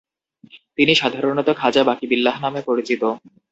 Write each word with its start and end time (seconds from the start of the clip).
তিনি 0.77 0.93
সাধারণত 0.95 1.47
খাজা 1.57 1.81
বাকি 1.83 2.05
বিল্লাহ 2.11 2.35
নামে 2.43 2.61
পরিচিত। 2.65 3.01